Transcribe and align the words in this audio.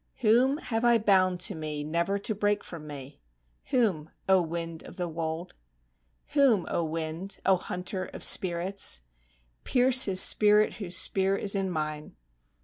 Whom 0.21 0.57
have 0.57 0.83
I 0.83 0.97
bound 0.97 1.39
to 1.41 1.53
me 1.53 1.83
never 1.83 2.17
to 2.17 2.33
break 2.33 2.63
from 2.63 2.87
me? 2.87 3.21
(Whom, 3.65 4.09
O 4.27 4.41
wind 4.41 4.81
of 4.81 4.95
the 4.97 5.07
wold?) 5.07 5.53
Whom, 6.29 6.65
O 6.69 6.83
wind! 6.83 7.37
O 7.45 7.55
hunter 7.55 8.05
of 8.05 8.23
spirits! 8.23 9.01
(Pierce 9.63 10.05
his 10.05 10.19
spirit 10.19 10.73
whose 10.81 10.97
spear 10.97 11.35
is 11.37 11.53
in 11.53 11.69
mine!) 11.69 12.15